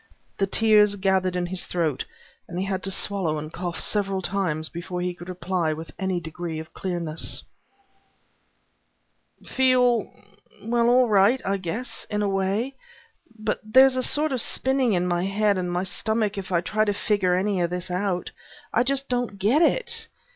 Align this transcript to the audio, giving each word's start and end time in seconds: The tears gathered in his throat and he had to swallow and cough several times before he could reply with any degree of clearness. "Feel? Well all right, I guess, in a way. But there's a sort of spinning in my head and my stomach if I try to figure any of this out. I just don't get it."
The 0.39 0.47
tears 0.47 0.95
gathered 0.95 1.35
in 1.35 1.45
his 1.45 1.67
throat 1.67 2.05
and 2.47 2.57
he 2.57 2.65
had 2.65 2.81
to 2.85 2.89
swallow 2.89 3.37
and 3.37 3.53
cough 3.53 3.79
several 3.79 4.23
times 4.23 4.67
before 4.67 4.99
he 4.99 5.13
could 5.13 5.29
reply 5.29 5.73
with 5.73 5.91
any 5.99 6.19
degree 6.19 6.57
of 6.57 6.73
clearness. 6.73 7.43
"Feel? 9.45 10.11
Well 10.63 10.89
all 10.89 11.07
right, 11.07 11.39
I 11.45 11.57
guess, 11.57 12.07
in 12.09 12.23
a 12.23 12.27
way. 12.27 12.73
But 13.37 13.61
there's 13.63 13.95
a 13.95 14.01
sort 14.01 14.31
of 14.31 14.41
spinning 14.41 14.93
in 14.93 15.05
my 15.07 15.25
head 15.27 15.59
and 15.59 15.71
my 15.71 15.83
stomach 15.83 16.35
if 16.35 16.51
I 16.51 16.61
try 16.61 16.83
to 16.83 16.93
figure 16.93 17.35
any 17.35 17.61
of 17.61 17.69
this 17.69 17.91
out. 17.91 18.31
I 18.73 18.81
just 18.81 19.07
don't 19.07 19.37
get 19.37 19.61
it." 19.61 20.07